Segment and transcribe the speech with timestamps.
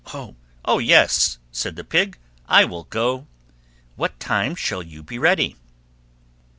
[0.65, 2.17] "Oh, yes," said the Pig,
[2.49, 3.27] "I will go;
[3.95, 5.57] what time shall you be ready?"